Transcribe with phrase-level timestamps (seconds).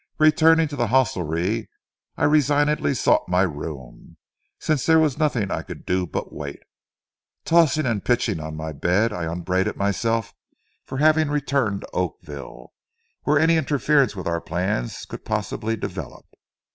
[0.17, 1.69] Returning to the hostelry,
[2.17, 4.17] I resignedly sought my room,
[4.57, 6.59] since there was nothing I could do but wait.
[7.45, 10.33] Tossing and pitching on my bed, I upbraided myself
[10.85, 12.73] for having returned to Oakville,
[13.25, 16.25] where any interference with our plans could possibly develop.